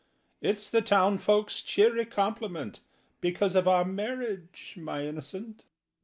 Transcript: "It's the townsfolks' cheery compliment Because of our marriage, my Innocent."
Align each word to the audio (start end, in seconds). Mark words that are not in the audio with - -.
"It's 0.41 0.71
the 0.71 0.81
townsfolks' 0.81 1.61
cheery 1.63 2.05
compliment 2.07 2.79
Because 3.19 3.53
of 3.53 3.67
our 3.67 3.85
marriage, 3.85 4.73
my 4.81 5.05
Innocent." 5.05 5.63